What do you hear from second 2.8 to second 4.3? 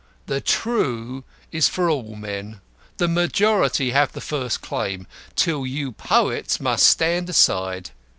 The majority have the